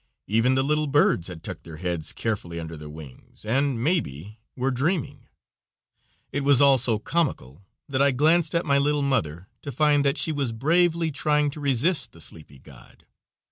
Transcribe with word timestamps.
Even 0.25 0.55
the 0.55 0.63
little 0.63 0.87
birds 0.87 1.27
had 1.27 1.43
tucked 1.43 1.63
their 1.63 1.77
heads 1.77 2.11
carefully 2.11 2.59
under 2.59 2.75
their 2.75 2.89
wings 2.89 3.45
and, 3.45 3.79
maybe, 3.83 4.39
were 4.55 4.71
dreaming. 4.71 5.27
It 6.31 6.43
was 6.43 6.59
all 6.59 6.79
so 6.79 6.97
comical 6.97 7.61
that 7.87 8.01
I 8.01 8.09
glanced 8.09 8.55
at 8.55 8.65
my 8.65 8.79
little 8.79 9.03
mother 9.03 9.47
to 9.61 9.71
find 9.71 10.17
she 10.17 10.31
was 10.31 10.53
bravely 10.53 11.11
trying 11.11 11.51
to 11.51 11.59
resist 11.59 12.13
the 12.13 12.19
sleepy 12.21 12.57
god. 12.57 13.05